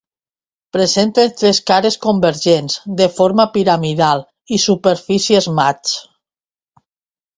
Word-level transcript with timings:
Presenten 0.75 1.33
tres 1.41 1.59
cares 1.71 1.97
convergents, 2.07 2.77
de 3.01 3.09
forma 3.19 3.45
piramidal 3.59 4.27
i 4.59 4.63
superfícies 4.65 5.53
mats. 5.61 5.97